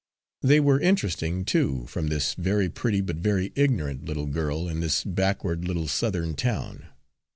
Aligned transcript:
They 0.41 0.59
were 0.59 0.79
interesting, 0.81 1.45
too, 1.45 1.85
from 1.85 2.07
this 2.07 2.33
very 2.33 2.69
pretty 2.69 3.01
but 3.01 3.17
very 3.17 3.53
ignorant 3.55 4.03
little 4.03 4.25
girl 4.25 4.67
in 4.67 4.79
this 4.79 5.03
backward 5.03 5.65
little 5.67 5.87
Southern 5.87 6.33
town. 6.33 6.87